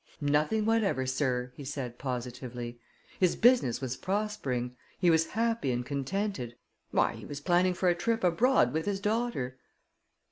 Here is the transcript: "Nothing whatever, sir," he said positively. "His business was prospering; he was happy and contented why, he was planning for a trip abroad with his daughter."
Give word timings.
"Nothing 0.19 0.65
whatever, 0.65 1.05
sir," 1.05 1.51
he 1.55 1.63
said 1.63 1.99
positively. 1.99 2.79
"His 3.19 3.35
business 3.35 3.81
was 3.81 3.95
prospering; 3.97 4.75
he 4.97 5.11
was 5.11 5.27
happy 5.27 5.71
and 5.71 5.85
contented 5.85 6.55
why, 6.89 7.13
he 7.13 7.25
was 7.27 7.39
planning 7.39 7.75
for 7.75 7.87
a 7.87 7.93
trip 7.93 8.23
abroad 8.23 8.73
with 8.73 8.87
his 8.87 8.99
daughter." 8.99 9.59